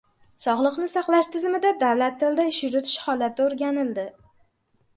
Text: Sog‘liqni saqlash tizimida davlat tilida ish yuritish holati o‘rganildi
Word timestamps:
Sog‘liqni 0.45 0.87
saqlash 0.93 1.29
tizimida 1.35 1.73
davlat 1.85 2.17
tilida 2.25 2.47
ish 2.55 2.63
yuritish 2.67 2.99
holati 3.11 3.47
o‘rganildi 3.49 4.11